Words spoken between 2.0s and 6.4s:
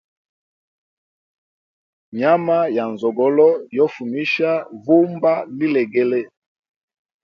Nyama ya nzogolo yo fumisha vumba lilegele.